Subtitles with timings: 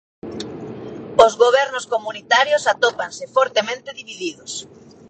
[1.25, 4.51] Os gobernos comunitarios atópanse fortemente divididos.